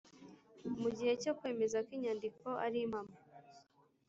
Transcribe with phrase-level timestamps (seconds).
[0.81, 3.15] Mu gihe cyo kwemeza ko inyandiko ari mpamo